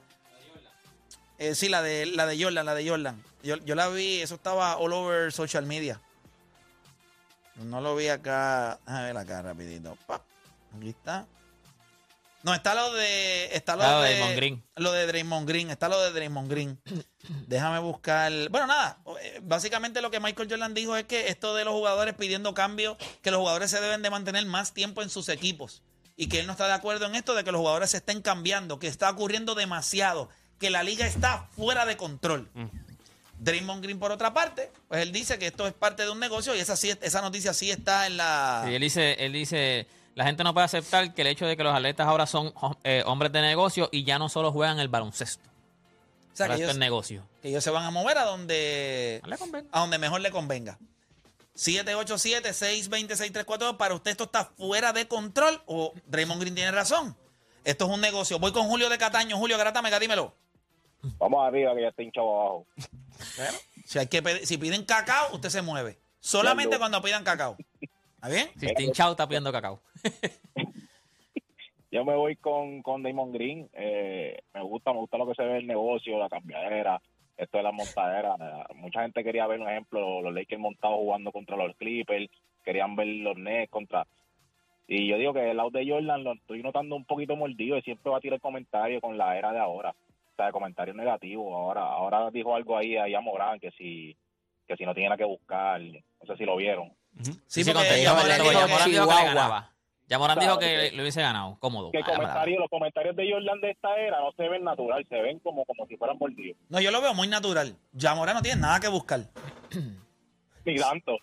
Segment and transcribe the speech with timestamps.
[1.38, 3.22] Eh, sí, la de, la de Jordan, la de Jordan.
[3.44, 6.00] Yo, yo la vi, eso estaba all over social media.
[7.56, 8.80] No lo vi acá.
[8.86, 9.98] A ver acá rapidito.
[10.78, 11.26] Aquí está.
[12.46, 13.50] No, está lo de.
[13.56, 14.12] Está lo Ah, de.
[14.12, 14.64] Draymond Green.
[14.76, 15.72] Lo de Draymond Green.
[15.72, 16.80] Está lo de Draymond Green.
[17.48, 18.32] Déjame buscar.
[18.50, 19.00] Bueno, nada.
[19.22, 22.98] eh, Básicamente lo que Michael Jordan dijo es que esto de los jugadores pidiendo cambio,
[23.24, 25.82] que los jugadores se deben de mantener más tiempo en sus equipos.
[26.16, 28.22] Y que él no está de acuerdo en esto de que los jugadores se estén
[28.22, 32.50] cambiando, que está ocurriendo demasiado, que la liga está fuera de control.
[33.40, 36.56] Draymond Green, por otra parte, pues él dice que esto es parte de un negocio
[36.56, 38.64] y esa, esa noticia sí está en la...
[38.68, 41.64] Sí, él dice, él dice, la gente no puede aceptar que el hecho de que
[41.64, 45.48] los atletas ahora son eh, hombres de negocio y ya no solo juegan el baloncesto.
[46.34, 47.24] o sea, que ellos, es negocio.
[47.42, 49.70] que ellos se van a mover a donde, No le convenga.
[49.72, 50.80] a donde mejor le convenga.
[51.56, 53.78] 787-620-6342.
[53.78, 57.16] Para usted esto está fuera de control o Draymond Green tiene razón.
[57.64, 58.38] Esto es un negocio.
[58.40, 59.38] Voy con Julio de Cataño.
[59.38, 60.36] Julio Gratame, dímelo.
[61.18, 62.68] Vamos arriba, que ya está hinchado abajo.
[63.86, 66.00] Si, hay que pedir- si piden cacao, usted se mueve.
[66.20, 67.56] Solamente cuando pidan cacao.
[68.26, 68.48] ¿Está bien?
[68.60, 69.82] Si está pidiendo cacao.
[71.92, 73.70] Yo me voy con, con Damon Green.
[73.74, 77.00] Eh, me gusta, me gusta lo que se ve el negocio, la cambiadera,
[77.38, 78.36] esto de la montadera.
[78.74, 82.30] Mucha gente quería ver, un ejemplo, los Lakers montados jugando contra los Clippers,
[82.64, 84.08] querían ver los Nets contra...
[84.88, 87.82] Y yo digo que el lado de Jordan lo estoy notando un poquito mordido y
[87.84, 89.92] siempre va a tirar comentarios con la era de ahora.
[89.92, 91.54] O sea, comentarios negativos.
[91.54, 94.16] Ahora ahora dijo algo ahí a Morán que si
[94.68, 95.82] que si no tiene nada que buscar.
[95.82, 96.92] No sé si lo vieron.
[97.22, 98.44] Sí, Sí, porque contestó, dijo Yamoran que-
[98.92, 99.72] dijo que le ganaba.
[100.08, 101.92] Yamoran dijo Claro, que que- le hubiese ganado, cómodo.
[101.92, 105.40] Que Ah, los comentarios de Jordan de esta era no se ven natural, se ven
[105.40, 106.58] como, como si fueran mordidos.
[106.70, 107.76] No, yo lo veo muy natural.
[107.94, 109.22] Yamoran no tiene nada que buscar.
[110.66, 111.18] Ni tanto.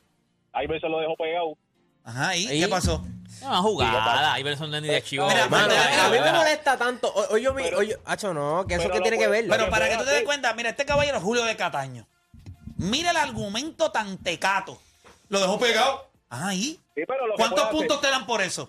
[0.53, 1.57] Ahí veces lo dejó pegado.
[2.05, 2.61] Ajá, ¿y ¿Y?
[2.61, 3.05] qué pasó?
[3.43, 4.39] Una jugada.
[4.41, 5.29] Iverson no es ni de chivo.
[5.29, 7.09] Mira, Mano, Pero- a mí me molesta tanto.
[7.13, 9.47] O- Oye, mi- oye, Hacho, no, que eso que tiene que ver.
[9.49, 12.07] Pero para que tú te des cuenta, mira, este caballero es Julio de Cataño.
[12.77, 14.81] Mira el argumento tan tecato.
[15.33, 16.11] Lo dejó pegado.
[16.29, 16.79] Ajá, ¿y?
[16.95, 18.69] Sí, pero lo que ¿Cuántos puntos hacer- te dan por eso?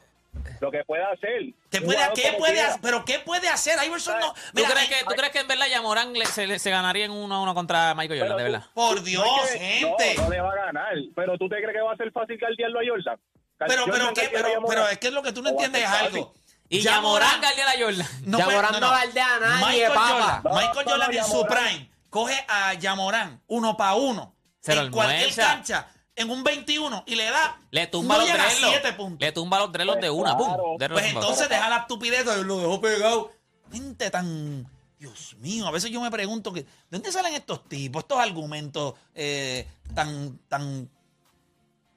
[0.62, 1.54] Lo que puede hacer.
[1.70, 2.80] ¿Qué puede, ¿qué puede hacer?
[2.82, 3.78] ¿Pero qué puede hacer?
[3.86, 4.34] Iverson no.
[4.34, 7.12] ¿Tú, crees que, ¿Tú crees que en verdad Yamoran le- se, le- se ganaría en
[7.12, 8.70] uno a uno contra Michael Jordan, de Pero verdad?
[8.74, 10.16] Por No Dios, es que- gente.
[10.16, 10.94] No, no le va a ganar.
[11.16, 13.20] Pero tú te crees que va a ser fácil guardiarlo a Jordan.
[13.68, 14.30] Pero, pero, ¿qué?
[14.34, 16.34] Pero, es que lo que tú no No entiendes es algo.
[16.70, 18.08] Y Yamoran galdea a Jordan.
[18.26, 19.98] No, Yamoran pero- no galdea a nadie, Michael.
[19.98, 24.34] Jordan, No, Michael no, Jordan no, en su prime coge a Yamorán uno para uno
[24.62, 28.44] Se en cualquier cancha en un 21 y le da Le tumba no los llega
[28.44, 28.74] a dreadlocks.
[28.82, 29.20] 7 puntos.
[29.26, 30.48] Le tumba los dreadlocks de Pues una, pum.
[30.48, 30.64] claro.
[30.78, 33.32] Dreadlocks Pues entonces deja la estupidez, lo dejó pegado.
[33.72, 34.68] Gente tan.
[35.00, 36.62] Dios mío, a veces yo me pregunto que.
[36.64, 40.90] ¿De dónde salen estos tipos, estos argumentos eh, tan, tan.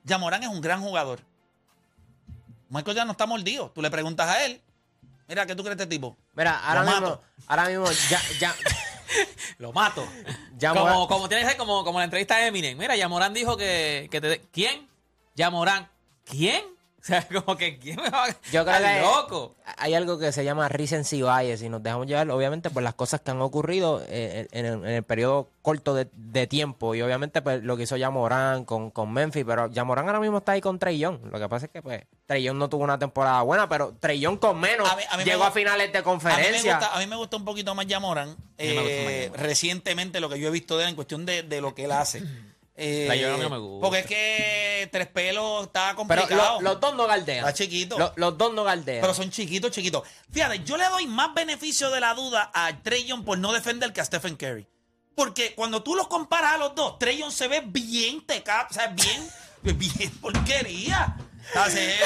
[0.04, 1.20] Yamorán es un gran jugador.
[2.68, 3.70] Michael ya no está mordido.
[3.70, 4.60] Tú le preguntas a él.
[5.28, 6.16] Mira, ¿qué tú crees de este tipo?
[6.34, 7.22] Mira, ahora Lo mismo, mato.
[7.48, 8.54] ahora mismo, ya, ya,
[9.58, 10.06] Lo mato.
[10.60, 12.78] Como, como tiene como, como la entrevista de Eminem.
[12.78, 14.40] Mira, Yamoran dijo que, que te...
[14.52, 14.88] ¿Quién?
[15.34, 15.88] Yamoran.
[16.24, 16.75] ¿Quién?
[17.06, 18.36] O sea, como que ¿quién me va a...
[18.50, 19.54] Yo creo que loco.
[19.76, 23.20] hay algo que se llama recency bias y nos dejamos llevar, obviamente, por las cosas
[23.20, 26.96] que han ocurrido eh, en, el, en el periodo corto de, de tiempo.
[26.96, 29.44] Y obviamente, pues, lo que hizo Yamorán con, con Memphis.
[29.46, 31.18] Pero Yamorán ahora mismo está ahí con Trey Young.
[31.30, 34.18] Lo que pasa es que, pues, Trey Young no tuvo una temporada buena, pero Trey
[34.18, 36.10] Young con menos A mí- a mí me llegó a finales de A mí, me
[36.10, 36.76] conferencia.
[36.78, 40.50] gusta, a mí me gusta un poquito más más eh, recientemente, lo que yo he
[40.50, 42.22] visto de él en cuestión de, de lo que él hace.
[42.78, 43.84] Eh, La Yamoran no me gusta.
[43.86, 46.60] Porque es que Tres Pelos está pero complicado.
[46.60, 47.38] lo- los dos no galdean.
[47.38, 47.98] Está chiquito.
[47.98, 49.00] Lo- los dos no galdean.
[49.00, 50.02] Pero son chiquitos, chiquitos.
[50.30, 53.92] Fíjate, yo le doy más beneficio de la duda a Trey Young por no defender
[53.94, 54.66] que a Stephen Curry.
[55.14, 58.74] Porque cuando tú los comparas a los dos, Trey Young se ve bien teca, o
[58.74, 59.26] sea, bien,
[59.62, 61.16] bien porquería.
[61.48, 61.96] O sea, se ve-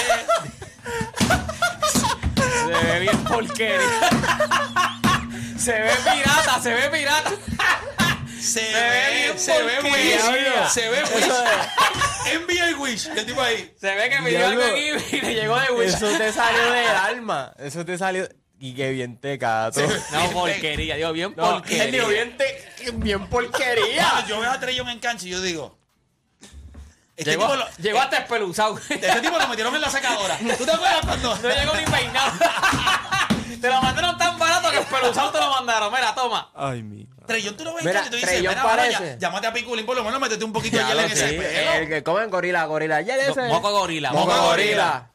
[3.28, 3.81] porquería.
[5.58, 7.31] se ve pirata, se ve pirata.
[8.40, 9.81] Se, ve se ve.
[9.82, 10.70] Wish.
[10.72, 12.32] Se ve Wish.
[12.32, 13.06] Envía el Wish.
[13.08, 13.72] El tipo ahí.
[13.81, 14.98] Se ve que pidió algo Diablo.
[15.00, 15.94] aquí y le llegó de Wish.
[15.94, 17.52] Eso te salió del alma.
[17.58, 18.28] Eso te salió.
[18.58, 19.81] Y qué bien te cato.
[20.12, 20.96] No, porquería.
[20.96, 21.84] Digo, bien No, porquería.
[21.84, 24.02] él dijo bien, te, bien porquería.
[24.12, 25.78] Mano, yo veo a Young en cancha y yo digo.
[27.16, 28.78] Este Llegó, lo, llegó hasta espeluzado.
[28.88, 30.38] este tipo lo metieron en la secadora.
[30.56, 31.36] ¿Tú te acuerdas cuando.?
[31.43, 32.32] No llegó ni peinado.
[35.00, 35.93] espeluzado te lo mandaron.
[35.93, 36.50] Mira, toma.
[36.55, 37.08] Ay, mi.
[37.43, 39.17] Young, tú lo ves Mira, y tú dices, Young mira, parece.
[39.20, 41.37] llámate a Piculín, por lo menos métete un poquito de hielo lo en ese sí,
[41.37, 41.73] pelo.
[41.75, 43.00] El que comen gorila, gorila.
[43.02, 43.43] Ya ese.
[43.49, 44.11] Moco gorila.
[44.12, 45.12] Moco Moco gorila.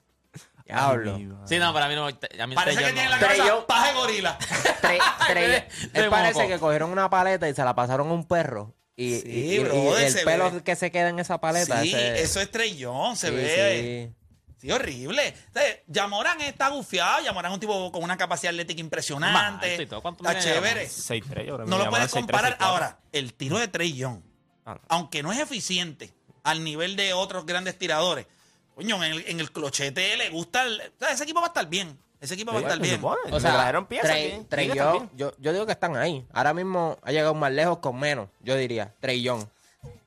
[0.65, 1.19] Diablo.
[1.45, 2.07] Sí, no, para mí no.
[2.07, 4.37] A mí Parece que tiene la cabeza de gorila.
[5.93, 8.73] Él parece que cogieron una paleta y se la pasaron a un perro.
[8.97, 10.63] Y, Sí, y- y- brother, y el pelo ve.
[10.63, 11.81] que se queda en esa paleta.
[11.81, 14.07] Sí, ese- eso es Young, se sí, ve.
[14.09, 14.24] sí.
[14.65, 15.33] Sí, horrible.
[15.49, 17.23] O sea, Yamorán está gufiado.
[17.23, 19.71] Yamorán es un tipo con una capacidad atlética impresionante.
[19.71, 20.01] Alto y todo.
[20.01, 20.87] ¿Cuánto Está mide chévere.
[20.87, 22.57] 6-3, yo creo que No me lo puedes 6-3, comparar.
[22.57, 22.61] 6-4.
[22.61, 24.21] Ahora, el tiro de Trey Young,
[24.65, 24.81] Ah, no.
[24.89, 26.11] aunque no es eficiente
[26.43, 28.25] al nivel de otros grandes tiradores,
[28.73, 30.63] coño, en el, en el clochete le gusta.
[30.63, 31.97] el- o sea, ese equipo va a estar bien.
[32.19, 32.95] Ese equipo va a estar bien.
[32.95, 36.25] supone, O sea, trajeron piezas Trey, Trey Young, yo, yo digo que están ahí.
[36.33, 38.93] Ahora mismo ha llegado más lejos con menos, yo diría.
[38.99, 39.43] Trey Young.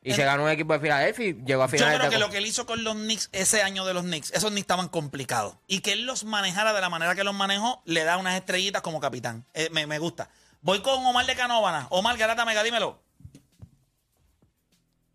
[0.02, 2.30] Y se ganó un equipo de Filadelfia y llegó a Yo finales creo que lo
[2.30, 5.56] que él hizo con los Knicks ese año de los Knicks, esos Knicks estaban complicados.
[5.66, 8.80] Y que él los manejara de la manera que los manejó, le da unas estrellitas
[8.80, 9.44] como capitán.
[9.54, 10.30] Eh, me, me gusta.
[10.62, 11.88] Voy con Omar de Canóvana.
[11.90, 13.02] Omar Garata Mega, dímelo.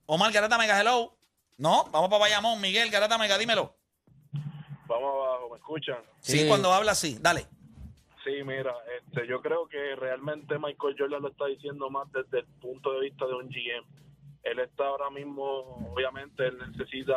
[0.05, 1.15] Omar Garata Mega, hello.
[1.57, 2.59] No, vamos para Bayamón.
[2.61, 3.75] Miguel Garata Mega, dímelo.
[4.85, 5.97] Vamos abajo, ¿me escuchan?
[6.19, 6.47] Sí, Sí.
[6.47, 7.17] cuando habla así.
[7.19, 7.47] Dale.
[8.23, 12.45] Sí, mira, este, yo creo que realmente Michael Jordan lo está diciendo más desde el
[12.61, 13.85] punto de vista de un GM.
[14.43, 17.15] Él está ahora mismo, obviamente, él necesita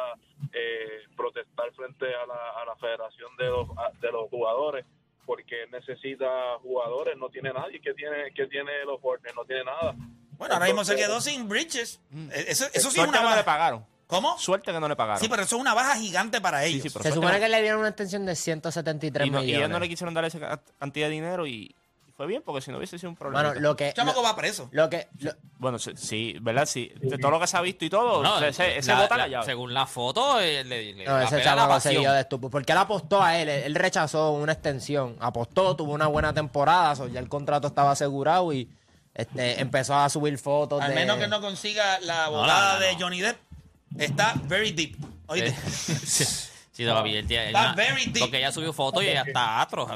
[0.53, 4.85] eh, protestar frente a la, a la federación de los, a- de los jugadores,
[5.25, 6.29] porque él necesita
[6.63, 9.95] jugadores, no tiene nadie que tiene que tiene los Hornets, no tiene nada.
[10.39, 12.01] Bueno, ahora mismo se quedó sin Bridges.
[12.15, 13.87] Eh, Eso, eso sí es Suerte una que no le pagaron.
[14.07, 14.39] ¿Cómo?
[14.39, 15.21] Suerte que no le pagaron.
[15.21, 16.81] Sí, pero eso es una baja gigante para ellos.
[16.83, 19.59] sí, Se supone no- que le dieron una extensión de 173 y, no, y millones.
[19.59, 21.75] ellos no le quisieron dar esa ca- cantidad de dinero y, y
[22.17, 23.49] fue bien porque si no hubiese sido un problema.
[23.49, 23.89] Mano, lo que...
[23.89, 24.69] El chamaco va preso.
[24.73, 25.09] lo que...
[25.19, 26.65] lo- Bueno, sí, sí, ¿verdad?
[26.67, 29.17] Sí, de todo lo que se ha visto y todo, No, ese, ese la- bota
[29.19, 29.45] la- la llave.
[29.45, 32.49] Según la foto, eh, le, le- no, la ese chamaco se dio de estúpido.
[32.51, 33.49] Porque él apostó a él.
[33.51, 35.17] Él, él rechazó una extensión.
[35.21, 36.97] Apostó, tuvo una buena temporada.
[36.97, 38.71] so ya el contrato estaba asegurado y
[39.15, 40.95] este, empezó a subir fotos Al de...
[40.95, 42.99] menos que no consiga la No, no, no, de no.
[42.99, 43.37] Johnny Depp.
[43.99, 44.97] Está very deep.
[45.27, 45.53] ¿Oíste?
[45.71, 46.25] Sí,
[46.73, 48.21] sí, todavía él tiene- Está una- very deep.
[48.21, 49.87] Porque ella subió fotos y ella está atro.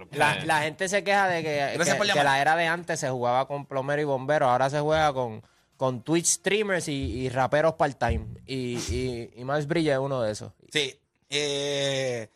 [0.00, 1.78] Pero, La, eh, la gente se queja de que,
[2.12, 5.42] que- la era de antes se jugaba con plomero y bombero, ahora se juega con,
[5.76, 8.26] con Twitch streamers y, y raperos part-time.
[8.46, 10.52] Y, y, y Miles Bridges es uno de esos.
[10.70, 10.98] Sí.
[11.30, 12.28] Eh,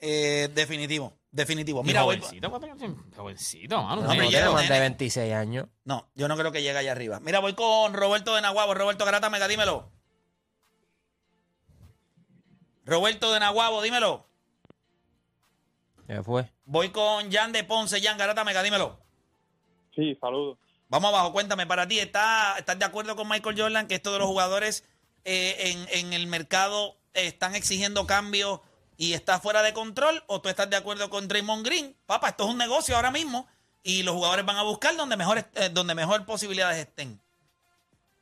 [0.00, 1.12] eh, definitivo.
[1.30, 1.82] Definitivo.
[1.82, 2.94] Mira, voy- jovencito, ¿cuántos años tiene?
[3.16, 4.02] jovencito, mano.
[4.02, 4.80] No, tiene más de nene.
[4.80, 5.66] 26 años.
[5.84, 7.18] No, yo no creo que llegue allá arriba.
[7.20, 8.74] Mira, voy con Roberto de Nahuabo.
[8.74, 9.90] Roberto Garata Mega, dímelo.
[12.84, 14.26] Roberto de Nahuabo, dímelo.
[16.06, 16.52] ¿Qué fue?
[16.66, 18.00] Voy con Jan de Ponce.
[18.00, 18.98] Jan Garata Mega, dímelo.
[19.94, 20.58] Sí, saludos.
[20.88, 24.18] Vamos abajo, cuéntame, para ti, ¿estás, estás de acuerdo con Michael Jordan que esto de
[24.18, 24.88] los jugadores
[25.24, 28.60] eh, en, en el mercado eh, están exigiendo cambios
[28.96, 30.22] y está fuera de control?
[30.26, 31.96] ¿O tú estás de acuerdo con Draymond Green?
[32.06, 33.48] Papá, esto es un negocio ahora mismo
[33.82, 37.20] y los jugadores van a buscar donde mejor, eh, donde mejor posibilidades estén.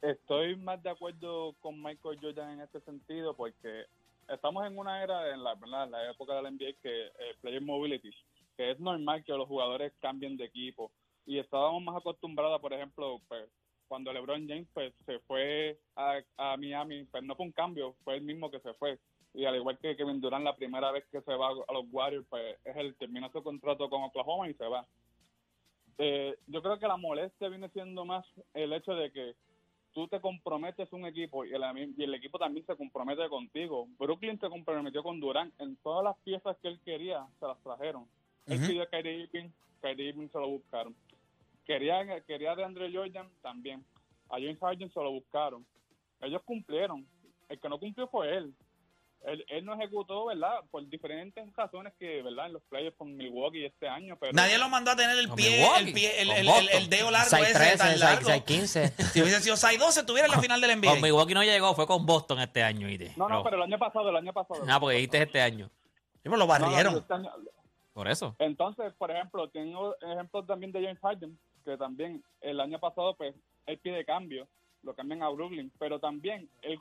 [0.02, 3.86] Estoy más de acuerdo con Michael Jordan en este sentido porque
[4.28, 7.62] estamos en una era, en la, en la época de la NBA, que eh, Player
[7.62, 8.10] Mobility,
[8.56, 10.90] que es normal que los jugadores cambien de equipo.
[11.26, 13.48] Y estábamos más acostumbrados, por ejemplo, pues,
[13.88, 18.22] cuando LeBron James pues, se fue a, Miami, pues no fue un cambio, fue el
[18.22, 18.98] mismo que se fue.
[19.34, 22.26] Y al igual que Kevin Durant, la primera vez que se va a los Warriors,
[22.28, 24.86] pues es el termina su contrato con Oklahoma y se va.
[25.98, 29.34] Eh, yo creo que la molestia viene siendo más el hecho de que
[29.92, 31.62] tú te comprometes un equipo y el,
[31.96, 33.86] y el equipo también se compromete contigo.
[33.98, 38.08] Brooklyn se comprometió con Durant en todas las piezas que él quería, se las trajeron.
[38.46, 40.94] Él pidió a Kyrie Irving, Kyrie Irving se lo buscaron.
[41.64, 43.84] Quería, quería de Andre Jordan también.
[44.28, 45.64] A James Harden se lo buscaron.
[46.20, 47.06] Ellos cumplieron.
[47.48, 48.54] El que no cumplió fue él.
[49.24, 50.50] Él, él no ejecutó, ¿verdad?
[50.72, 52.46] Por diferentes razones que, ¿verdad?
[52.46, 54.32] En los playoffs con Milwaukee este año, pero...
[54.32, 56.68] Nadie lo mandó a tener el pie, Milwaukee, el pie, el, con el, el, Boston.
[56.72, 58.28] el dedo largo ese 6-13, tan largo.
[58.30, 58.92] 6-15.
[59.12, 60.90] Si hubiese sido 6-12, estuviera en la final del NBA.
[60.90, 62.88] Con Milwaukee no llegó, fue con Boston este año.
[62.88, 63.12] ¿viste?
[63.16, 64.64] No, no, pero el año pasado, el año pasado.
[64.68, 65.66] Ah, porque dijiste este año.
[66.14, 66.96] Sí, pero lo No, no, barrieron.
[66.96, 67.30] este año-
[67.92, 68.34] Por eso.
[68.38, 73.34] Entonces, por ejemplo, tengo ejemplos también de James Harden, que también el año pasado, pues,
[73.66, 74.48] él pide cambio,
[74.82, 76.78] lo cambian a Brooklyn, pero también él,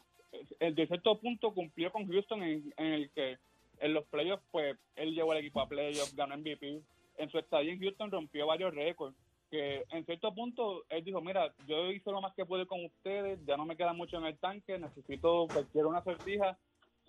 [0.59, 3.37] él de cierto punto cumplió con Houston en, en el que
[3.81, 6.81] en los playoffs, pues, él llevó al equipo a playoffs, ganó MVP.
[7.17, 9.15] en su estadía en Houston rompió varios récords.
[9.49, 13.43] Que en cierto punto él dijo, mira, yo hice lo más que pude con ustedes,
[13.45, 16.57] ya no me queda mucho en el tanque, necesito, pues, quiero una sortija.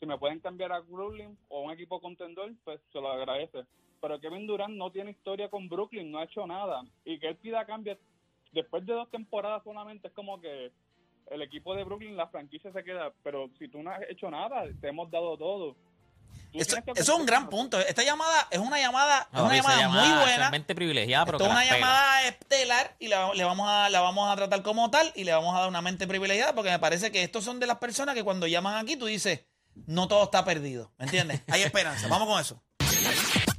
[0.03, 3.61] Si me pueden cambiar a Brooklyn o un equipo contendor, pues se lo agradece.
[4.01, 6.83] Pero Kevin Durant no tiene historia con Brooklyn, no ha hecho nada.
[7.05, 7.97] Y que él pida cambio
[8.51, 10.73] después de dos temporadas solamente es como que
[11.31, 14.65] el equipo de Brooklyn, la franquicia se queda, pero si tú no has hecho nada,
[14.81, 15.77] te hemos dado todo.
[16.53, 17.79] Eso, es un gran punto.
[17.79, 20.51] Esta llamada es una llamada, es una llamada llamada, muy buena.
[20.51, 24.29] mente privilegiada, pero Esto es una llamada estelar y la, le vamos a, la vamos
[24.29, 27.13] a tratar como tal y le vamos a dar una mente privilegiada porque me parece
[27.13, 29.47] que estos son de las personas que cuando llaman aquí tú dices,
[29.87, 30.93] no todo está perdido.
[30.99, 31.43] ¿Me entiendes?
[31.49, 32.09] Hay esperanza.
[32.09, 32.63] Vamos con eso.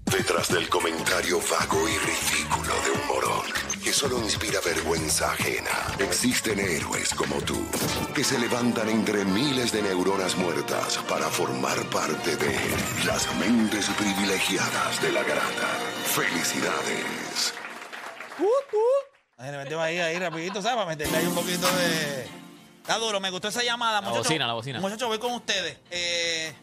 [0.05, 3.45] Detrás del comentario vago y ridículo de un morón
[3.83, 7.59] que solo inspira vergüenza ajena, existen héroes como tú
[8.13, 12.55] que se levantan entre miles de neuronas muertas para formar parte de
[13.05, 15.67] las mentes privilegiadas de la grata.
[16.05, 17.53] Felicidades.
[19.39, 20.77] Le metemos ahí, ahí rapidito, ¿sabes?
[20.77, 22.42] Para meterle ahí un poquito de...
[22.83, 24.01] Está duro, me gustó esa llamada.
[24.01, 24.81] La bocina, la bocina.
[24.81, 25.77] Muchachos, voy con ustedes.
[25.89, 26.53] Eh,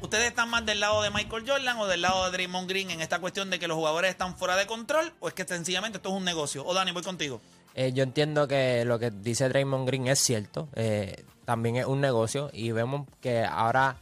[0.00, 3.00] ¿Ustedes están más del lado de Michael Jordan o del lado de Draymond Green en
[3.00, 6.10] esta cuestión de que los jugadores están fuera de control o es que sencillamente esto
[6.10, 6.64] es un negocio?
[6.64, 7.40] O Dani, voy contigo.
[7.74, 10.68] Eh, yo entiendo que lo que dice Draymond Green es cierto.
[10.76, 13.96] eh, también es un negocio y vemos que ahora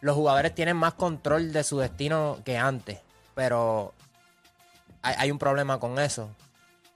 [0.00, 3.00] los jugadores tienen más control de su destino que antes.
[3.34, 3.92] Pero
[5.02, 6.28] hay, hay un problema con eso.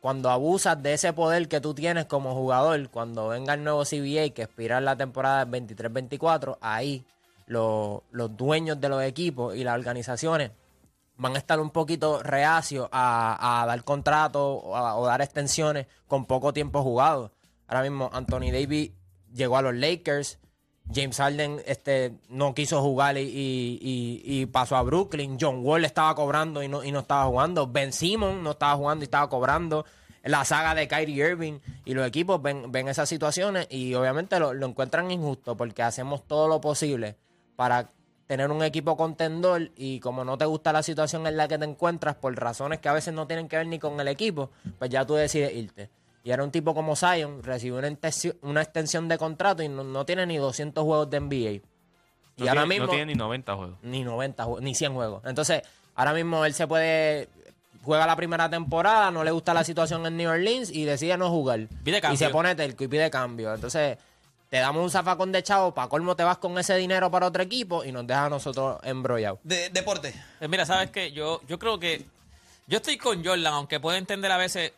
[0.03, 4.35] Cuando abusas de ese poder que tú tienes como jugador, cuando venga el nuevo CBA
[4.35, 7.05] que expira la temporada 23-24, ahí
[7.47, 10.51] lo- los dueños de los equipos y las organizaciones
[11.19, 16.53] van a estar un poquito reacios a, dar contratos o, o dar extensiones con poco
[16.53, 17.31] tiempo jugado.
[17.69, 18.91] Ahora mismo Anthony Davis
[19.33, 20.41] llegó a los Lakers,
[20.95, 26.15] James Harden este, no quiso jugar y, y- y- pasó a Brooklyn, John Wall estaba
[26.15, 29.85] cobrando y no, y no estaba jugando, Ben Simmons no estaba jugando y estaba cobrando.
[30.25, 34.55] La saga de Kyrie Irving y los equipos ven, ven esas situaciones y obviamente lo,
[34.55, 37.17] lo encuentran injusto porque hacemos todo lo posible
[37.57, 37.91] para
[38.29, 41.65] tener un equipo contendor y como no te gusta la situación en la que te
[41.65, 44.91] encuentras por razones que a veces no tienen que ver ni con el equipo, pues
[44.91, 45.91] ya tú decides irte.
[46.25, 49.83] Y era un tipo como Zion, recibió una, extensión- una extensión de contrato y no,
[49.83, 51.51] no tiene ni 200 juegos de NBA.
[51.51, 51.63] Y
[52.45, 53.79] No ahora tiene, mismo no tiene ni 90 juegos.
[53.83, 55.23] ni 90, jue- ni 100 juegos.
[55.27, 55.63] Entonces,
[55.95, 57.29] ahora mismo él se puede
[57.85, 61.29] juega la primera temporada, no le gusta la situación en New Orleans y decide no
[61.31, 61.67] jugar.
[61.83, 62.15] Pide cambio.
[62.15, 63.53] Y se pone terco y pide cambio.
[63.53, 63.99] Entonces,
[64.49, 67.43] te damos un zafacón de chavo, para colmo te vas con ese dinero para otro
[67.43, 69.41] equipo y nos deja a nosotros embrollados.
[69.43, 70.15] De, deporte.
[70.39, 72.05] Pues mira, sabes que yo, yo creo que
[72.69, 74.73] yo estoy con Jordan, aunque puedo entender a veces.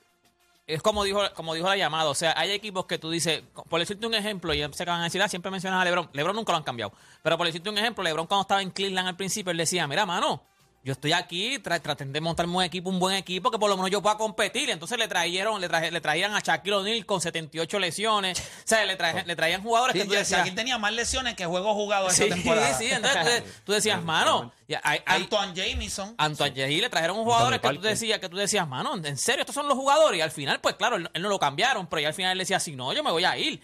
[0.67, 2.09] Es como dijo, como dijo la llamada.
[2.09, 5.05] O sea, hay equipos que tú dices, por decirte un ejemplo, y que van a
[5.05, 6.09] decir, ah, siempre mencionas a Lebron.
[6.13, 6.93] Lebron nunca lo han cambiado.
[7.23, 10.07] Pero por decirte un ejemplo, Lebron cuando estaba en Cleveland al principio, él decía, mira,
[10.07, 10.43] mano,
[10.85, 13.77] yo estoy aquí, tra- traten de montarme un equipo, un buen equipo, que por lo
[13.77, 14.69] menos yo pueda competir.
[14.69, 18.39] Entonces le trajeron, le, traje- le traían a Shaquille O'Neal con 78 lesiones.
[18.39, 21.35] O sea, le, traje- le traían jugadores Sí, que tú decías, aquí tenía más lesiones
[21.35, 22.75] que juegos jugados Sí, esta temporada.
[22.79, 26.15] sí, entonces tú, decías, mano, ya hay, hay- Antoine Jameson.
[26.19, 29.41] Antoine Yehi le trajeron un jugador que tú, decías, que tú decías, mano, en serio,
[29.41, 30.19] estos son los jugadores.
[30.19, 32.39] Y al final, pues claro, él, él no lo cambiaron, pero ya al final él
[32.39, 33.63] decía, si no, yo me voy a ir.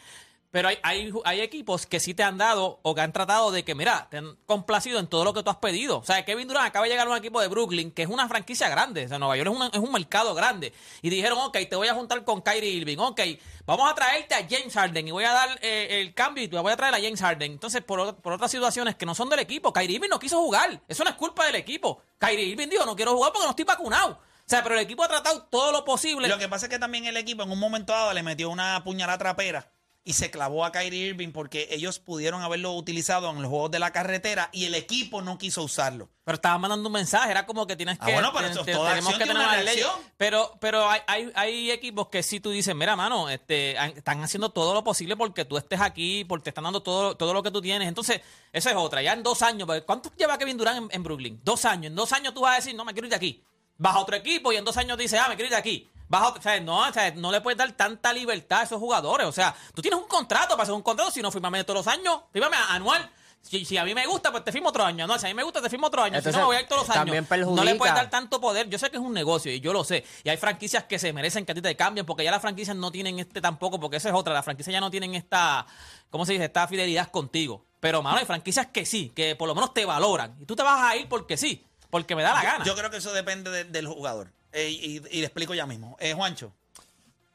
[0.53, 3.65] Pero hay, hay, hay equipos que sí te han dado o que han tratado de
[3.65, 5.99] que, mira, te han complacido en todo lo que tú has pedido.
[5.99, 8.27] O sea, Kevin Durant acaba de llegar a un equipo de Brooklyn, que es una
[8.29, 9.05] franquicia grande.
[9.05, 10.73] O sea, Nueva York es, una- es un mercado grande.
[11.03, 12.99] Y dijeron, ok, te voy a juntar con Kyrie Irving.
[12.99, 13.21] Ok,
[13.65, 16.59] vamos a traerte a James Harden y voy a dar eh, el cambio y te
[16.59, 17.53] voy a traer a James Harden.
[17.53, 20.81] Entonces, por, por otras situaciones que no son del equipo, Kyrie Irving no quiso jugar.
[20.89, 22.03] Eso no es culpa del equipo.
[22.19, 24.15] Kyrie Irving dijo, no quiero jugar porque no estoy vacunado.
[24.15, 26.27] O sea, pero el equipo ha tratado todo lo posible.
[26.27, 28.83] Lo que pasa es que también el equipo en un momento dado le metió una
[28.83, 29.71] puñalada trapera
[30.03, 33.79] y se clavó a Kyrie Irving porque ellos pudieron haberlo utilizado en los juegos de
[33.79, 36.09] la carretera y el equipo no quiso usarlo.
[36.25, 38.13] Pero estaba mandando un mensaje, era como que tienes Ah, que.
[38.15, 39.83] bueno, pero eso- toda tenemos que tener una ley.
[40.17, 44.49] Pero, pero hay, hay, hay equipos que sí tú dices, mira, mano, este, están haciendo
[44.51, 47.51] todo lo posible porque tú estés aquí, porque te están dando todo, todo lo que
[47.51, 47.87] tú tienes.
[47.87, 49.03] Entonces, esa es otra.
[49.03, 51.41] Ya en dos años, ¿cuánto lleva Kevin Durant en, en Brooklyn?
[51.45, 51.87] Dos años.
[51.91, 53.45] En dos años tú vas a decir, no, me quiero ir de aquí.
[53.77, 55.91] Vas a otro equipo y en dos años dices, ah, me quiero ir de aquí.
[56.11, 58.63] Vas a otro- o sea, no, o sea, no le puedes dar tanta libertad a
[58.65, 59.27] esos jugadores.
[59.27, 61.87] O sea, tú tienes un contrato para hacer un contrato, si no fírmame todos los
[61.87, 63.11] años, fírmame anual.
[63.43, 65.07] Si, si a mí me gusta, pues te firmo otro año.
[65.07, 66.13] No, si a mí me gusta, te firmo otro año.
[66.13, 67.05] si Entonces, no, me voy a ir todos los años.
[67.07, 67.27] también
[67.57, 68.69] No le puedes dar tanto poder.
[68.69, 70.05] Yo sé que es un negocio y yo lo sé.
[70.25, 72.77] Y hay franquicias que se merecen que a ti te cambien porque ya las franquicias
[72.77, 74.35] no tienen este tampoco, porque esa es otra.
[74.35, 75.65] Las franquicias ya no tienen esta,
[76.11, 76.45] ¿cómo se dice?
[76.45, 77.65] Esta fidelidad contigo.
[77.81, 80.37] Pero, mano, hay franquicias que sí, que por lo menos te valoran.
[80.39, 82.65] Y tú te vas a ir porque sí, porque me da la gana.
[82.67, 84.33] Yo creo que eso depende de- del jugador.
[84.53, 85.97] Eh, y, y le explico ya mismo.
[86.01, 86.53] Eh, Juancho.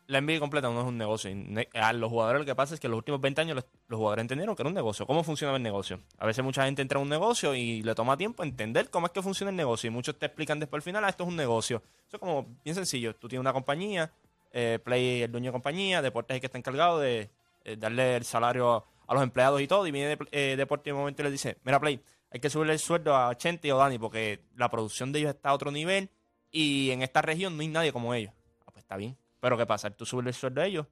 [0.08, 1.30] la NBA completa no es un negocio.
[1.32, 3.56] Y ne- A los jugadores lo que pasa es que en los últimos 20 años
[3.56, 3.66] los,
[3.98, 5.08] jugadores entendieron que era un negocio.
[5.08, 6.00] ¿Cómo funciona el negocio?
[6.18, 9.14] A veces mucha gente entra a un negocio y le toma tiempo entender cómo es
[9.14, 9.88] que funciona el negocio.
[9.88, 11.82] Y muchos te explican después al final, ah, esto es un negocio.
[12.08, 13.16] Eso es como bien sencillo.
[13.16, 14.12] Tú tienes una compañía,
[14.52, 17.30] eh, Play el dueño de compañía, Deportes es el que está encargado de
[17.64, 19.88] eh, darle el salario a, a los empleados y todo.
[19.88, 22.50] Y viene de, eh, Deportes en un momento y le dice, mira Play, hay que
[22.50, 25.72] subirle el sueldo a Chente o Dani porque la producción de ellos está a otro
[25.72, 26.10] nivel
[26.56, 28.32] y en esta región no hay nadie como ellos.
[28.62, 29.18] Ah, pues está bien.
[29.42, 29.90] Pero ¿qué pasa?
[29.90, 30.88] Tú subes el sueldo de ellos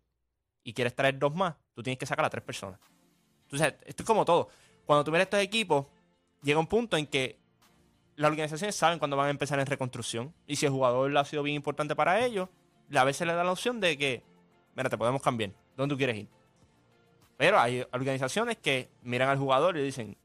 [0.61, 2.81] y quieres traer dos más, tú tienes que sacar a tres personas.
[3.43, 4.49] Entonces, esto es como todo.
[4.85, 5.85] Cuando tú ves estos equipos,
[6.41, 7.39] llega un punto en que
[8.17, 10.33] las organizaciones saben cuándo van a empezar en reconstrucción.
[10.45, 12.49] Y si el jugador ha sido bien importante para ellos,
[12.93, 14.21] a veces le da la opción de que,
[14.75, 15.51] mira, te podemos cambiar.
[15.77, 16.27] ¿Dónde tú quieres ir?
[17.37, 20.17] Pero hay organizaciones que miran al jugador y dicen,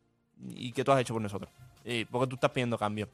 [0.48, 1.48] ¿y qué tú has hecho por nosotros?
[1.84, 3.08] ¿Y ¿Por qué tú estás pidiendo cambio?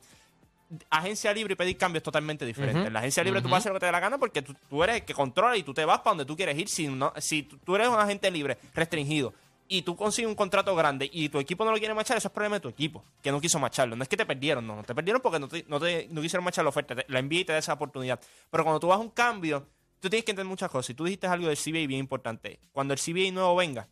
[0.90, 2.78] Agencia libre y pedir cambio es totalmente diferente.
[2.78, 2.86] Ujú.
[2.88, 3.50] En la agencia libre tú Ujú.
[3.50, 5.56] puedes hacer lo que te dé la gana porque tú, tú eres el que controla
[5.56, 6.68] y tú te vas para donde tú quieres ir.
[6.68, 9.32] Si, no, si tú tú eres un agente libre restringido
[9.68, 12.34] y tú consigues un contrato grande y tu equipo no lo quiere machar, eso es
[12.34, 13.94] problema de tu equipo, que no quiso macharlo.
[13.96, 16.20] No es que te perdieron, no, no te perdieron porque no, te, no, te- no
[16.22, 16.94] quisieron machar la oferta.
[16.94, 18.18] Te- La envía y te da esa oportunidad.
[18.50, 19.66] Pero cuando tú vas a un cambio,
[20.00, 20.90] tú tienes que entender muchas cosas.
[20.90, 22.58] Y tú dijiste algo del CBA bien importante.
[22.72, 23.88] Cuando el CBA nuevo venga,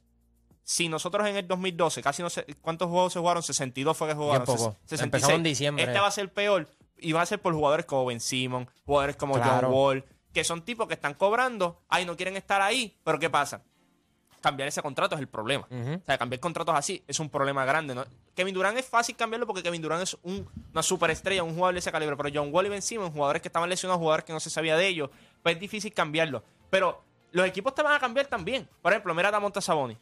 [0.64, 4.14] si nosotros en el 2012, casi no sé cuántos juegos se jugaron, 62 fue que
[4.14, 4.45] jugaron.
[4.47, 4.76] Bien poco.
[4.88, 5.85] ses- Empezamos en diciembre.
[5.85, 9.16] Este va a ser peor y va a ser por jugadores como Ben Simon, jugadores
[9.16, 9.69] como Claro.
[9.69, 13.28] John Wall, que son tipos que están cobrando, ay, no quieren estar ahí, pero ¿qué
[13.28, 13.62] pasa?
[14.40, 15.69] Cambiar ese contrato es el problema.
[15.71, 17.95] O sea, cambiar contratos así es un problema grande.
[17.95, 18.04] ¿no?
[18.35, 21.78] Kevin Durant es fácil cambiarlo porque Kevin Durant es un- una superestrella, un jugador de
[21.78, 22.16] ese calibre.
[22.16, 24.76] Pero John Wall y Ben Simmons, jugadores que estaban lesionados, jugadores que no se sabía
[24.76, 25.11] de ellos,
[25.45, 26.42] pues es difícil cambiarlo.
[26.71, 28.69] Pero los equipos te van a cambiar también.
[28.81, 29.97] Por ejemplo, mira a Damonta Saboni.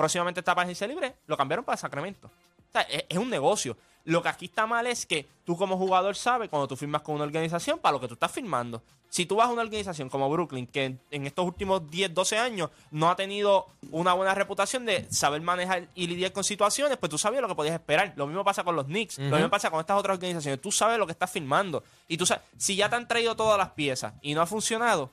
[0.00, 2.28] Próximamente está para agencia libre, lo cambiaron para Sacramento.
[2.28, 3.76] O sea, es, es un negocio.
[4.06, 7.16] Lo que aquí está mal es que tú como jugador sabes cuando tú firmas con
[7.16, 8.82] una organización para lo que tú estás firmando.
[9.10, 12.38] Si tú vas a una organización como Brooklyn, que en, en estos últimos 10, 12
[12.38, 17.10] años no ha tenido una buena reputación de saber manejar y lidiar con situaciones, pues
[17.10, 18.14] tú sabías lo que podías esperar.
[18.16, 20.62] Lo mismo pasa con los Knicks, lo mismo pasa con estas otras organizaciones.
[20.62, 21.84] Tú sabes lo que estás firmando.
[22.08, 25.10] Y tú sabes, si ya te han traído todas las piezas y no ha funcionado,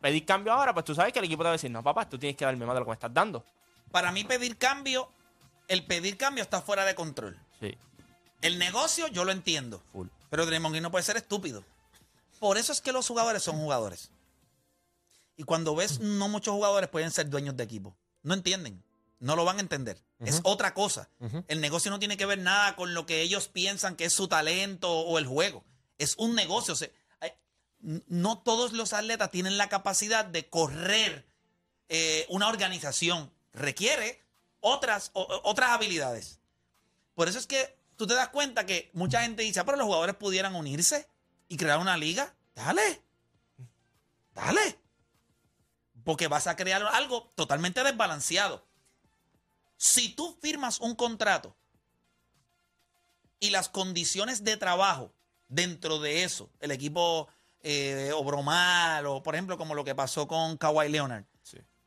[0.00, 2.08] pedir cambio ahora, pues tú sabes que el equipo te va a decir, no, papá,
[2.08, 3.44] tú tienes que darme más de lo que me estás dando.
[3.90, 5.10] Para mí pedir cambio,
[5.68, 7.38] el pedir cambio está fuera de control.
[7.60, 7.76] Sí,
[8.42, 9.82] El negocio yo lo entiendo.
[9.92, 10.08] full.
[10.30, 11.64] Pero Draymond Green no puede ser estúpido.
[12.38, 14.10] Por eso es que los jugadores son jugadores.
[15.36, 17.96] Y cuando ves, no muchos jugadores pueden ser dueños de equipo.
[18.22, 18.82] No entienden.
[19.20, 20.00] No lo van a entender.
[20.20, 21.08] Es otra cosa.
[21.48, 24.28] El negocio no tiene que ver nada con lo que ellos piensan que es su
[24.28, 25.64] talento o el juego.
[25.96, 26.74] Es un negocio.
[26.74, 26.88] O sea,
[27.80, 31.26] no todos los atletas tienen la capacidad de correr
[31.88, 33.32] eh, una organización.
[33.58, 34.24] Requiere
[34.60, 36.40] otras, otras habilidades.
[37.14, 39.86] Por eso es que tú te das cuenta que mucha gente dice, "Ah, pero los
[39.86, 41.08] jugadores pudieran unirse
[41.48, 42.34] y crear una liga.
[42.54, 43.02] Dale.
[44.34, 44.78] Dale.
[46.04, 48.66] Porque vas a crear algo totalmente desbalanceado.
[49.76, 51.56] Si tú firmas un contrato
[53.40, 55.12] y las condiciones de trabajo
[55.48, 57.28] dentro de eso, el equipo
[57.60, 61.24] eh, obró mal, o por ejemplo como lo que pasó con Kawhi Leonard.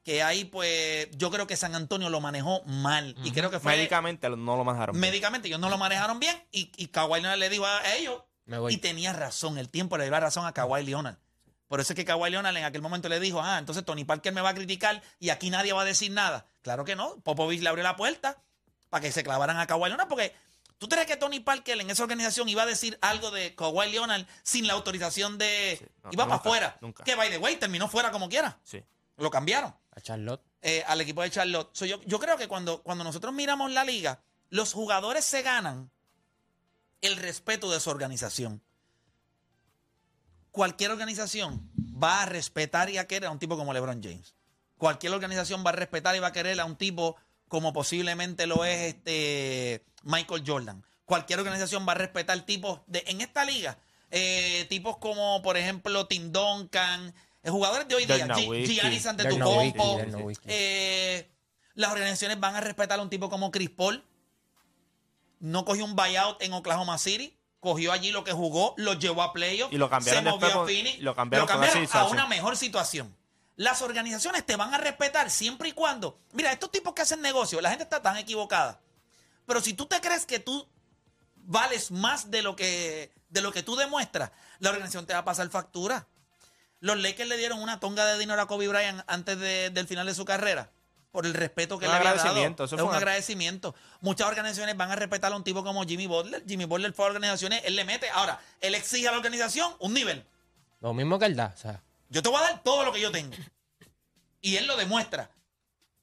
[0.04, 3.76] Que ahí pues yo creo que San Antonio lo manejó mal y creo que fue
[3.76, 4.94] Médicamente no lo manejaron.
[4.94, 5.02] bien.
[5.02, 8.58] médicamente ellos no lo manejaron bien y, y Kawhi Leonard le dijo a ellos Me
[8.58, 8.74] voy.
[8.74, 11.18] y tenía razón, el tiempo le dio la razón a Kawhi Leonard.
[11.68, 14.34] Por eso es que Kawhi Leonard en aquel momento le dijo, ah, entonces Tony Parker
[14.34, 16.46] me va a criticar y aquí nadie va a decir nada.
[16.64, 18.42] Claro que no, Popovich le abrió la puerta
[18.90, 20.36] para que se clavaran a Kawhi Leonard porque
[20.80, 24.26] ¿tú crees que Tony Parker en esa organización iba a decir algo de Kawhi Leonard
[24.44, 25.78] sin la autorización de...
[25.80, 26.80] Sí, no, iba para afuera.
[27.06, 28.60] Que by the way terminó fuera como quiera.
[28.64, 28.84] Sí.
[29.18, 30.42] Lo cambiaron A Charlotte.
[30.62, 31.70] eh, al equipo de Charlotte.
[31.74, 35.92] So, yo, yo creo que cuando, cuando nosotros miramos la liga, los jugadores se ganan
[37.02, 38.62] el respeto de su organización.
[40.52, 44.36] Cualquier organización va a respetar y a querer a un tipo como LeBron James.
[44.78, 47.16] Cualquier organización va a respetar y va a querer a un tipo
[47.48, 50.84] como posiblemente lo es este Michael Jordan.
[51.06, 53.78] Cualquier organización va a respetar tipos de en esta liga,
[54.10, 57.14] eh, tipos como por ejemplo Tim Duncan,
[57.50, 58.28] jugadores de hoy día.
[58.28, 60.40] Giannis Dirk Nowitzki.
[60.46, 61.32] eh,
[61.74, 64.04] las organizaciones van a respetar a un tipo como Chris Paul.
[65.40, 67.36] No cogió un buyout en Oklahoma City.
[67.60, 69.72] Cogió allí lo que jugó, lo llevó a playoffs.
[69.72, 71.48] Y lo cambiaron se movió después a Phoenix, lo cambiaron
[71.92, 73.16] a una mejor situación.
[73.56, 76.20] Las organizaciones te van a respetar siempre y cuando.
[76.34, 78.80] Mira, estos tipos que hacen negocio, la gente está tan equivocada.
[79.46, 80.68] Pero si tú te crees que tú
[81.36, 85.26] vales más de lo que, de lo que tú demuestras, la organización te va a
[85.26, 86.08] pasar factura.
[86.82, 90.06] Los Lakers le dieron una tonga de dinero a Kobe Bryant antes de- del final
[90.06, 90.70] de su carrera.
[91.12, 92.38] Por el respeto que Un le había dado.
[92.64, 93.76] eso Es un una- agradecimiento.
[94.00, 96.44] Muchas organizaciones van a respetar a un tipo como Jimmy Butler.
[96.48, 98.10] Jimmy Butler fue a organizaciones, él le mete.
[98.10, 100.26] Ahora, él exige a la organización un nivel.
[100.80, 101.54] Lo mismo que él da.
[101.54, 103.34] O sea, Yo te voy a dar todo lo que yo tengo.
[104.42, 105.30] Y él lo demuestra.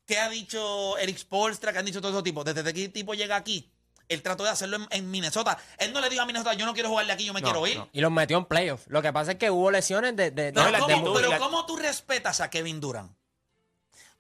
[0.07, 1.73] ¿Qué ha dicho Eric Spolstra?
[1.73, 2.45] ¿Qué han dicho todos esos tipos?
[2.45, 3.69] Desde que el tipo llega aquí,
[4.09, 5.59] él trató de hacerlo en, en Minnesota.
[5.79, 7.67] Él no le dijo a Minnesota, yo no quiero jugarle aquí, yo me No, quiero
[7.67, 7.77] ir.
[7.77, 7.89] no.
[7.93, 8.85] Y los metió en playoffs.
[8.89, 10.31] Lo que pasa es que hubo lesiones de.
[10.31, 13.13] de, Pero, de- de- ¿cómo, actitud, pero la- ¿cómo tú respetas a Kevin Durant?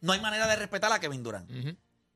[0.00, 1.50] No hay manera de respetar a Kevin Durant.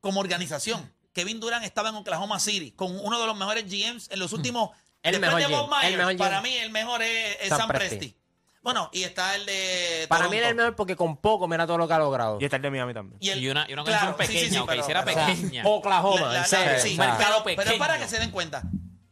[0.01, 4.19] Como organización, Kevin Durant estaba en Oklahoma City con uno de los mejores GMs en
[4.19, 4.71] los últimos.
[5.03, 6.43] El después mejor de Bob GM, el Myers, mejor para GM.
[6.49, 7.97] mí el mejor es, es Sam Sam, Presti.
[7.99, 8.17] Presti.
[8.63, 10.07] Bueno, y está el de.
[10.09, 12.39] Para mí era el mejor porque con poco mira todo lo que ha logrado.
[12.41, 13.19] Y está el de Miami también.
[13.21, 15.27] Y, el- Y una- y una claro, sí, sí, sí, pequeña, pero- si era pero-
[15.27, 15.63] pequeña.
[15.67, 16.79] Oklahoma, La- la- en serio.
[16.81, 18.63] sí, o sea, mercado pero, pero es para que se den cuenta.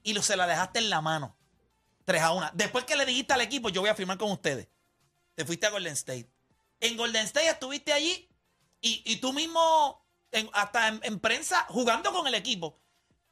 [0.05, 1.37] Y lo, se la dejaste en la mano.
[2.05, 2.51] 3 a 1.
[2.55, 4.69] Después que le dijiste al equipo, yo voy a firmar con ustedes.
[5.35, 6.29] Te fuiste a Golden State.
[6.81, 8.29] En Golden State estuviste allí
[8.81, 12.79] y, y tú mismo, en- hasta en, en prensa, jugando con el equipo.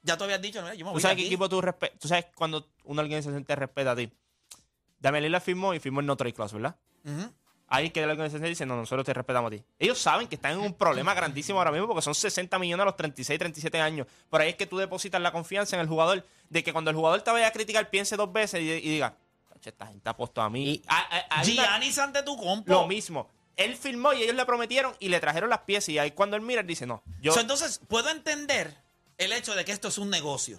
[0.03, 1.35] Ya tú habías dicho, no, yo me ¿Tú voy sabes de qué aquí.
[1.35, 1.99] equipo tú respetas?
[2.01, 4.13] ¿Tú sabes cuando una organización te respeta a ti?
[5.01, 6.77] Damian Lillard firmó y firmó el no trade clause, ¿verdad?
[7.05, 7.33] Ujú.
[7.71, 9.63] Ahí que la organización dice, no, nosotros te respetamos a ti.
[9.79, 12.87] Ellos saben que están en un problema grandísimo ahora mismo porque son 60 millones a
[12.87, 14.07] los 36, 37 años.
[14.31, 16.97] Por ahí es que tú depositas la confianza en el jugador de que cuando el
[16.97, 19.15] jugador te vaya a criticar piense dos veces y, y diga,
[19.51, 20.65] "Tacho, esta gente apostó a mí.
[20.67, 22.73] Y- Ah, ah, hay una- Giannis ante tu compo.
[22.73, 23.29] lo mismo.
[23.55, 26.43] Él firmó y ellos le prometieron y le trajeron las piezas y ahí cuando él
[26.43, 27.39] mira, él dice, no, yo...
[27.39, 28.75] Entonces, puedo entender
[29.19, 30.59] el hecho de que esto es un negocio.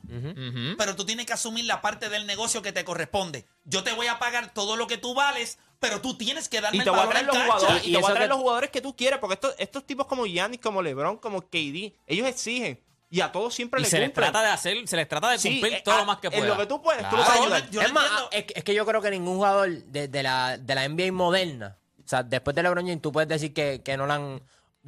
[0.78, 3.46] Pero tú tienes que asumir la parte del negocio que te corresponde.
[3.64, 6.78] Yo te voy a pagar todo lo que tú vales, pero tú tienes que darme
[6.78, 7.54] Y el te a valor traer en los cancha.
[7.58, 9.56] jugadores, y Y te voy a traer que- los jugadores que tú quieras, porque estos,
[9.58, 13.84] estos tipos como Giannis, como LeBron, como KD, ellos exigen y a todos siempre Y
[13.84, 14.32] les se les cumplen.
[14.32, 16.34] trata de hacer, se les trata de cumplir eh, todo ah, lo más que en
[16.34, 16.46] pueda.
[16.48, 17.58] lo que tú puedes, tú lo Claro.
[17.60, 18.30] yo yo es no más, entiendo.
[18.32, 21.78] es, es que yo creo que ningún jugador de, de la, de la NBA moderna,
[22.04, 24.42] o sea, después de LeBron James, tú puedes decir que, que no le han.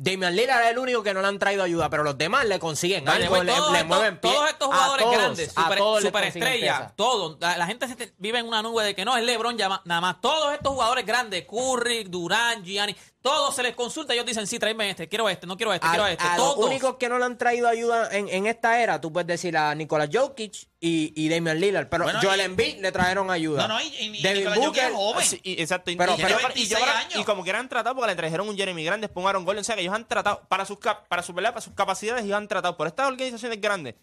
[0.04, 2.58] Damian Lillard es el único que no le han traído ayuda, pero los demás le
[2.58, 4.32] consiguen algo, way, le, todos, le estos, mueven pie.
[4.32, 6.94] todos estos jugadores todos, grandes, super, todos superestrellas,
[7.40, 9.82] la, la gente se te- vive en una nube de que no, es LeBron ya-
[9.86, 10.20] nada más.
[10.22, 14.90] Todos estos jugadores grandes, Curry, Durant, Gianni, todos se les consulta, ellos dicen, sí, tráeme
[14.90, 16.24] este, quiero este, no quiero este, quiero A, este.
[16.24, 16.66] a los todos.
[16.66, 19.76] únicos que no le han traído ayuda en, en esta era, tú puedes decir a
[19.76, 23.68] Nikola Jokic y, y Damian Lillard, pero Bueno, Joel Embiid le trajeron ayuda.
[23.68, 25.26] No, no, y, y, Devin Booker, es joven.
[25.28, 25.92] Sí, y- exacto.
[25.92, 27.16] Y- Pero- y, pero- yo- y yo 26 creo- años.
[27.20, 29.64] y como que eran tratado porque le trajeron un Jeremy Grande, un Aaron Gordon, o
[29.64, 32.48] sea que ellos han tratado para sus cap- para su para sus capacidades ellos han
[32.48, 33.94] tratado por estas organizaciones grandes.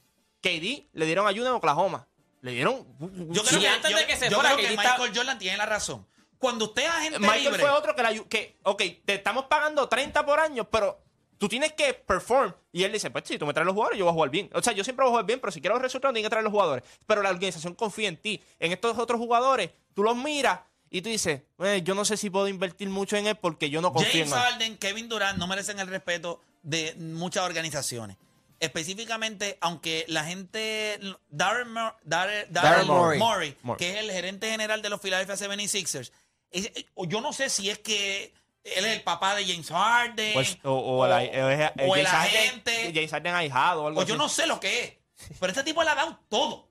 [0.41, 2.07] KD le dieron ayuda en Oklahoma.
[2.43, 2.87] Le dieron
[3.33, 4.93] Yo Sí, creo que, antes yo- de que se yo fuera, creo que que está-
[4.97, 6.07] Michael Jordan tiene la razón.
[6.39, 9.89] Cuando usted es agente Michael libre, fue otro que la que ok, te estamos pagando
[9.89, 11.03] 30 por año, pero
[11.39, 12.53] tú tienes que perform.
[12.73, 14.51] Y él dice, pues si tú me traes los jugadores, yo voy a jugar bien.
[14.55, 16.31] O sea, yo siempre voy a jugar bien, pero si quiero los resultados, tienes que
[16.31, 16.85] traer los jugadores.
[17.07, 18.43] Pero la organización confía en ti.
[18.59, 22.29] En estos otros jugadores, tú los miras y tú dices, "Eh, yo no sé si
[22.31, 24.45] puedo invertir mucho en él porque yo no confío James en él.
[24.45, 28.17] Harden, Kevin Durant no merecen el respeto de muchas organizaciones.
[28.61, 30.99] Específicamente, aunque la gente.
[31.31, 33.19] Darren, Mor- Darren- Darren Darren Morey.
[33.19, 33.79] Morey, Morey.
[33.79, 36.13] que es el gerente general de los Philadelphia 76ers,
[36.51, 36.71] es-
[37.07, 38.33] yo no sé si es que
[38.77, 40.33] él es el papá de James Harden.
[40.35, 42.93] Pues, o, o la- o es- o el James Harden- agente.
[42.95, 44.19] James Harden ahijado o algo o yo así.
[44.23, 44.93] no sé lo que es.
[45.41, 46.69] Pero este tipo le ha dado todo.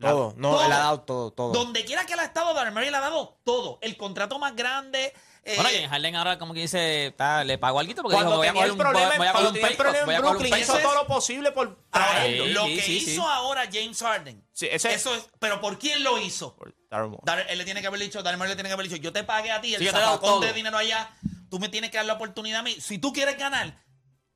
[0.00, 0.64] Todo, no, Todo.
[0.64, 1.52] él ha dado todo, todo.
[1.52, 3.78] Donde quiera que él ha estado, Darren Murray le ha dado todo.
[3.82, 5.12] El contrato más grande.
[5.42, 7.12] eh, Bueno, James Harden ahora como que dice,
[7.44, 9.32] le pagó algo porque Cuando dijo, voy a tenía coger el un, problema, voy a
[9.32, 10.78] coger cuando un tenía el pay cut, problema voy a en coger un Brooklyn, hizo
[10.78, 12.44] todo lo posible por ahora, traerlo.
[12.44, 13.28] Sí, lo sí, que sí, hizo sí.
[13.28, 14.46] ahora James Harden.
[14.52, 15.26] Sí, ese- eso es.
[15.40, 16.54] Pero ¿por quién lo hizo?
[16.54, 17.22] Por Darren Moore.
[17.26, 19.12] Dar- él le tiene que haber dicho, Darren Murray le tiene que haber dicho, yo
[19.12, 20.54] te pagué a ti el Sí, yo te he dado zapacón de todo.
[20.54, 21.10] dinero allá,
[21.48, 22.76] tú me tienes que dar la oportunidad a mí.
[22.80, 23.82] Si tú quieres ganar,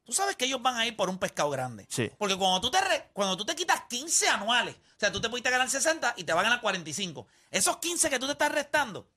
[0.05, 1.87] tú sabes que ellos van a ir por un pescado grande.
[1.89, 2.11] Sí.
[2.19, 5.29] Porque cuando tú te re- cuando tú te quitas 15 anuales, o sea, tú te
[5.29, 7.27] pudiste ganar 60 y te va a ganar 45.
[7.51, 9.09] Esos 15 que tú te estás restando,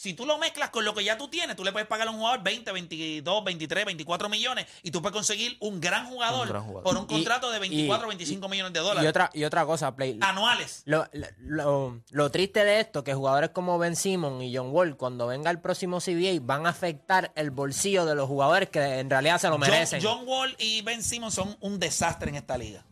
[0.00, 2.12] si tú lo mezclas con lo que ya tú tienes, tú le puedes pagar a
[2.12, 6.48] un jugador 20, 22, 23, 24 millones y tú puedes conseguir un gran jugador, Un
[6.50, 6.82] gran jugador.
[6.84, 9.66] por un Y- contrato de 24, y- 25 millones de Y dólares otra, y otra
[9.66, 10.16] cosa, Play.
[10.20, 10.82] anuales.
[10.84, 11.08] Lo,
[11.40, 15.50] lo- lo triste de esto, que jugadores como Ben Simon y John Wall, cuando venga
[15.50, 19.48] el próximo CBA, van a afectar el bolsillo de los jugadores que en realidad se
[19.48, 20.00] lo John, merecen.
[20.00, 22.84] John Wall y Ben Simmons son un desastre en esta liga.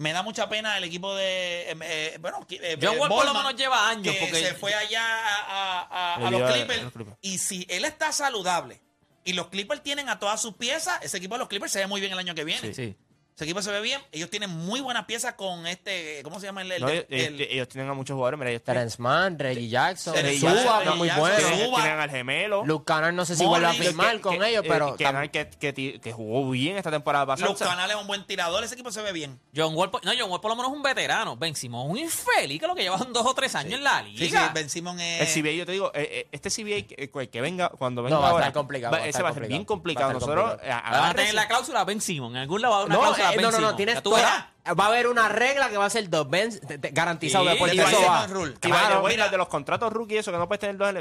[0.00, 1.70] Me da mucha pena el equipo de.
[1.70, 4.54] eh, eh, bueno, eh, John Wall por lo Bollman, menos lleva años, Que porque- se
[4.54, 6.80] fue allá a, a- a- Le a dio los Clippers.
[6.80, 7.16] a los Clippers.
[7.20, 8.80] Y si él está saludable
[9.24, 11.86] y los Clippers tienen a todas sus piezas, ese equipo de los Clippers se ve
[11.86, 12.72] muy bien el año que viene.
[12.72, 12.96] Sí.
[13.40, 13.98] Ese equipo se ve bien.
[14.12, 16.20] Ellos tienen muy buenas piezas con este.
[16.24, 16.72] ¿Cómo se llama el.?
[16.72, 18.38] el- No, ellos, el- ellos tienen a muchos jugadores.
[18.38, 21.36] Mira, ellos tienen, Terence Mann, Reggie Jackson, Reggie Suba, Jackson, que es muy bueno.
[21.38, 21.80] Tienen, Suba.
[21.80, 22.64] tienen al gemelo.
[22.66, 25.06] Luke Cannon no sé si vuelve a firmar que- con que- ellos, eh, pero que,
[25.06, 27.56] tam- que, que, jugó bien esta temporada pasada.
[27.56, 28.62] sea, canales es un buen tirador.
[28.62, 29.40] Ese equipo se ve bien.
[29.56, 31.38] John Wall, no, John Wall por lo menos es un veterano.
[31.38, 34.12] Ben Simon un infeliz que lo que llevan dos o tres años en la Sí,
[34.18, 34.50] sí, liga.
[34.52, 35.34] Ben Simmons es.
[35.34, 38.20] El CBA, yo te digo, eh, eh, este CBA que, que venga, cuando venga No,
[38.20, 40.12] va a ahora, estar complicado, ese va a ser bien complicado, complicado.
[40.12, 41.00] va a estar Nosotros, complicado.
[41.00, 42.32] Van a tener la cláusula Ben Simon.
[42.36, 44.52] En algún lado va a haber una No, cláusula Eh, no, no, no, tienes toda-.
[44.78, 47.50] Va a haber una regla que va a ser dos Ben te- te- garantizado Sí,
[47.50, 48.26] después de eso va.
[48.26, 48.52] Rule.
[48.52, 49.28] Y Claro, mira.
[49.28, 50.94] de los contratos rookie, eso que no puedes tener dos.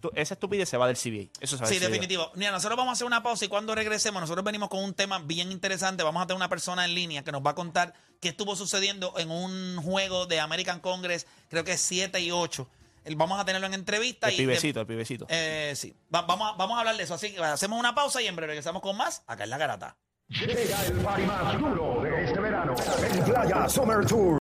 [0.00, 1.30] tú- Esa estupidez se va del CBA.
[1.40, 1.88] Eso se va Sí, del CBA.
[1.90, 2.30] definitivo.
[2.34, 5.20] Mira, nosotros vamos a hacer una pausa y cuando regresemos, nosotros venimos con un tema
[5.20, 6.02] bien interesante.
[6.02, 9.14] Vamos a tener una persona en línea que nos va a contar qué estuvo sucediendo
[9.16, 12.68] en un juego de American Congress, creo que es 7 y 8.
[13.04, 14.28] El- Vamos a tenerlo en entrevista.
[14.28, 15.26] El y pibecito, el pibecito.
[15.28, 17.14] Eh, sí, Va- vamos, a, vamos a hablar de eso.
[17.14, 19.96] Así que hacemos una pausa y en breve regresamos con más acá en La Garata.
[20.30, 22.74] Llega el party más duro de este verano.
[23.02, 24.32] En Playa Summer Tour.